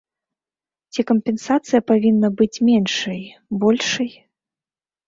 [0.91, 3.21] Ці кампенсацыя павінна быць меншай,
[3.67, 4.11] большай?